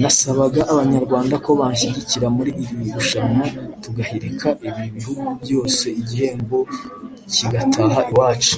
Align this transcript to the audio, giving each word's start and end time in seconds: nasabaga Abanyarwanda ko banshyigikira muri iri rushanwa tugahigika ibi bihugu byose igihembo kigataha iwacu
nasabaga 0.00 0.60
Abanyarwanda 0.72 1.34
ko 1.44 1.50
banshyigikira 1.60 2.26
muri 2.36 2.50
iri 2.62 2.76
rushanwa 2.94 3.44
tugahigika 3.82 4.48
ibi 4.68 4.84
bihugu 4.94 5.26
byose 5.42 5.84
igihembo 6.00 6.58
kigataha 7.32 8.00
iwacu 8.10 8.56